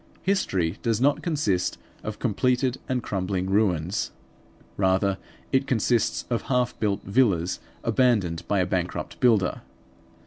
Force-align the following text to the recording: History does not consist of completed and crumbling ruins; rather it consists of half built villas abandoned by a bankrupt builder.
History 0.23 0.79
does 0.81 0.99
not 0.99 1.21
consist 1.21 1.77
of 2.03 2.17
completed 2.17 2.79
and 2.89 3.03
crumbling 3.03 3.47
ruins; 3.51 4.09
rather 4.75 5.19
it 5.51 5.67
consists 5.67 6.25
of 6.27 6.41
half 6.49 6.73
built 6.79 7.03
villas 7.03 7.59
abandoned 7.83 8.41
by 8.47 8.61
a 8.61 8.65
bankrupt 8.65 9.19
builder. 9.19 9.61